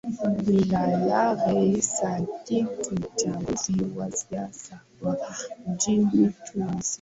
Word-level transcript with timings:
ni 0.47 0.63
la 0.63 0.87
labre 0.99 1.81
sadik 1.81 2.91
mchambuzi 2.91 3.73
wa 3.95 4.11
siasa 4.11 4.79
wa 5.01 5.17
nchini 5.67 6.33
tunisia 6.51 6.83